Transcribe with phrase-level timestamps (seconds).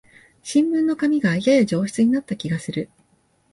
[0.41, 2.89] 新聞の紙がやや上質になった気がする